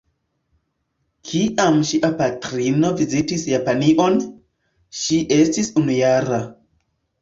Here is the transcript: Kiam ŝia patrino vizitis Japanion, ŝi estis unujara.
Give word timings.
Kiam 1.31 1.77
ŝia 1.91 2.11
patrino 2.23 2.93
vizitis 3.03 3.47
Japanion, 3.53 4.21
ŝi 5.05 5.25
estis 5.41 5.75
unujara. 5.85 6.47